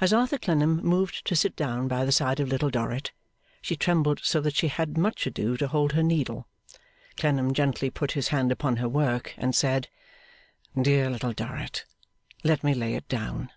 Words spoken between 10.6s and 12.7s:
'Dear Little Dorrit, let